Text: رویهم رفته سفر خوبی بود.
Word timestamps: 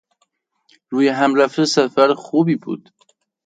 رویهم 0.89 1.35
رفته 1.35 1.65
سفر 1.65 2.13
خوبی 2.13 2.55
بود. 2.55 2.91